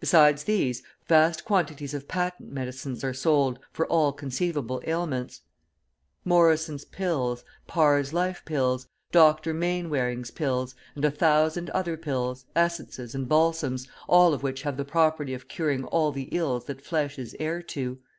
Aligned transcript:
Besides 0.00 0.44
these, 0.44 0.82
vast 1.06 1.44
quantities 1.44 1.92
of 1.92 2.08
patent 2.08 2.50
medicines 2.50 3.04
are 3.04 3.12
sold, 3.12 3.58
for 3.70 3.86
all 3.88 4.10
conceivable 4.10 4.80
ailments: 4.86 5.42
Morrison's 6.24 6.86
Pills, 6.86 7.44
Parr's 7.66 8.14
Life 8.14 8.42
Pills, 8.46 8.86
Dr. 9.12 9.52
Mainwaring's 9.52 10.30
Pills, 10.30 10.74
and 10.94 11.04
a 11.04 11.10
thousand 11.10 11.68
other 11.74 11.98
pills, 11.98 12.46
essences, 12.56 13.14
and 13.14 13.28
balsams, 13.28 13.86
all 14.08 14.32
of 14.32 14.42
which 14.42 14.62
have 14.62 14.78
the 14.78 14.84
property 14.86 15.34
of 15.34 15.46
curing 15.46 15.84
all 15.84 16.10
the 16.10 16.30
ills 16.32 16.64
that 16.64 16.80
flesh 16.80 17.18
is 17.18 17.36
heir 17.38 17.60
to. 17.60 17.98